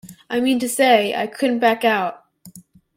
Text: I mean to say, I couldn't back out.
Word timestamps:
I 0.31 0.39
mean 0.39 0.57
to 0.57 0.67
say, 0.67 1.13
I 1.13 1.27
couldn't 1.27 1.59
back 1.59 1.85
out. 1.85 2.25